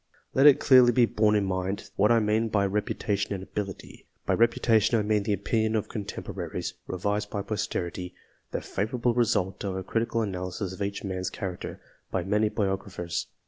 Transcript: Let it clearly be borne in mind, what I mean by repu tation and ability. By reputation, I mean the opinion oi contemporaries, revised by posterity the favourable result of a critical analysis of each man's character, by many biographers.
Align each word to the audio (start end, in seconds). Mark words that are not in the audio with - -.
Let 0.33 0.47
it 0.47 0.59
clearly 0.59 0.91
be 0.91 1.05
borne 1.05 1.35
in 1.35 1.45
mind, 1.45 1.91
what 1.95 2.11
I 2.11 2.19
mean 2.19 2.49
by 2.49 2.67
repu 2.67 2.97
tation 2.97 3.35
and 3.35 3.43
ability. 3.43 4.07
By 4.25 4.33
reputation, 4.33 4.97
I 4.97 5.03
mean 5.03 5.21
the 5.21 5.33
opinion 5.33 5.75
oi 5.75 5.81
contemporaries, 5.83 6.73
revised 6.87 7.29
by 7.29 7.43
posterity 7.43 8.15
the 8.49 8.61
favourable 8.61 9.13
result 9.13 9.63
of 9.63 9.75
a 9.75 9.83
critical 9.83 10.23
analysis 10.23 10.73
of 10.73 10.81
each 10.81 11.03
man's 11.03 11.29
character, 11.29 11.79
by 12.09 12.23
many 12.23 12.49
biographers. 12.49 13.27